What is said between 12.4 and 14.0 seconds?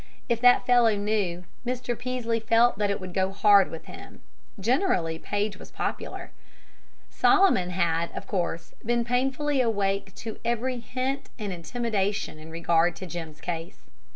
regard to Jim's case.